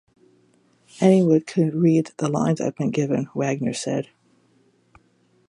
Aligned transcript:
Anybody 0.99 1.41
could 1.45 1.75
read 1.75 2.09
the 2.17 2.27
lines 2.27 2.59
I've 2.59 2.73
been 2.75 2.89
given, 2.89 3.29
Wagner 3.35 3.73
said. 3.73 4.09